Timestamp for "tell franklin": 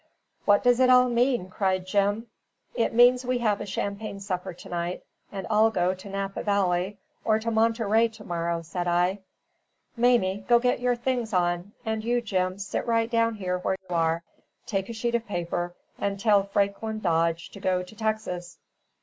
16.19-16.99